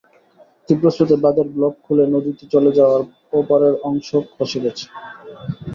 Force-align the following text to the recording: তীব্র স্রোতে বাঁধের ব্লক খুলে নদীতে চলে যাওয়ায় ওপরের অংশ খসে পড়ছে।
তীব্র 0.65 0.85
স্রোতে 0.93 1.15
বাঁধের 1.23 1.47
ব্লক 1.55 1.73
খুলে 1.85 2.05
নদীতে 2.07 2.45
চলে 2.53 2.71
যাওয়ায় 2.77 3.05
ওপরের 3.39 3.73
অংশ 3.89 4.09
খসে 4.31 4.59
পড়ছে। 4.63 4.85